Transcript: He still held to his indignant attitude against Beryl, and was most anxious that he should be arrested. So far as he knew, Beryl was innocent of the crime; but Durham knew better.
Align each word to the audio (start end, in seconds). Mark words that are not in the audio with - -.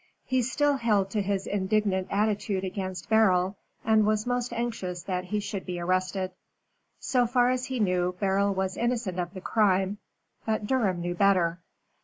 He 0.25 0.41
still 0.41 0.77
held 0.77 1.11
to 1.11 1.21
his 1.21 1.45
indignant 1.45 2.07
attitude 2.09 2.63
against 2.63 3.07
Beryl, 3.07 3.55
and 3.85 4.03
was 4.03 4.25
most 4.25 4.51
anxious 4.51 5.03
that 5.03 5.25
he 5.25 5.39
should 5.39 5.63
be 5.63 5.79
arrested. 5.79 6.31
So 6.99 7.27
far 7.27 7.51
as 7.51 7.65
he 7.65 7.79
knew, 7.79 8.15
Beryl 8.19 8.51
was 8.51 8.77
innocent 8.77 9.19
of 9.19 9.35
the 9.35 9.41
crime; 9.41 9.99
but 10.43 10.65
Durham 10.65 11.01
knew 11.01 11.13
better. 11.13 11.59